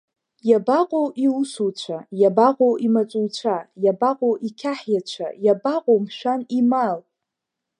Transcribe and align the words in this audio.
Иабаҟоу 0.49 1.07
иусуцәа, 1.25 1.97
иабаҟоу 2.21 2.73
имаҵуцәа, 2.85 3.57
иабаҟоу 3.83 4.33
иқьаҳиацәа, 4.47 5.27
иабаҟоу, 5.45 5.97
мшәан, 6.05 6.41
имал! 6.59 6.97